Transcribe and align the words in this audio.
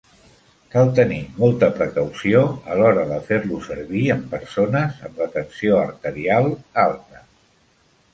Cal 0.75 0.87
tenir 0.99 1.17
molta 1.41 1.67
precaució 1.75 2.39
a 2.75 2.77
l'hora 2.79 3.03
de 3.11 3.19
fer-lo 3.27 3.59
servir 3.65 4.01
en 4.15 4.23
persones 4.31 4.97
amb 5.09 5.21
la 5.23 5.29
tensió 5.37 5.77
arterial 5.83 6.49
alta. 6.87 7.23